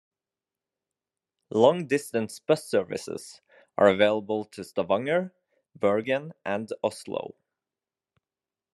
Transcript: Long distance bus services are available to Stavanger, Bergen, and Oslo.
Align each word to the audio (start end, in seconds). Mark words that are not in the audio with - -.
Long 1.51 1.85
distance 1.85 2.39
bus 2.39 2.65
services 2.67 3.39
are 3.77 3.87
available 3.87 4.45
to 4.45 4.63
Stavanger, 4.63 5.31
Bergen, 5.75 6.33
and 6.43 6.73
Oslo. 6.83 7.35